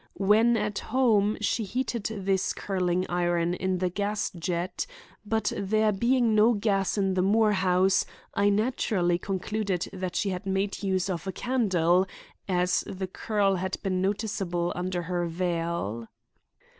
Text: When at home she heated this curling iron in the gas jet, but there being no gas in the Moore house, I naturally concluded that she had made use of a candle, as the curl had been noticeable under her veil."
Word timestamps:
When 0.17 0.57
at 0.57 0.79
home 0.79 1.37
she 1.41 1.63
heated 1.63 2.05
this 2.25 2.53
curling 2.53 3.05
iron 3.07 3.53
in 3.53 3.77
the 3.77 3.89
gas 3.91 4.31
jet, 4.31 4.87
but 5.27 5.53
there 5.55 5.91
being 5.91 6.33
no 6.33 6.53
gas 6.53 6.97
in 6.97 7.13
the 7.13 7.21
Moore 7.21 7.51
house, 7.51 8.03
I 8.33 8.49
naturally 8.49 9.19
concluded 9.19 9.87
that 9.93 10.15
she 10.15 10.29
had 10.29 10.47
made 10.47 10.81
use 10.81 11.07
of 11.07 11.27
a 11.27 11.31
candle, 11.31 12.07
as 12.47 12.83
the 12.87 13.05
curl 13.05 13.57
had 13.57 13.77
been 13.83 14.01
noticeable 14.01 14.73
under 14.75 15.03
her 15.03 15.27
veil." 15.27 16.07